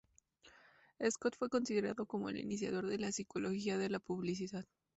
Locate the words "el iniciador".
2.29-2.87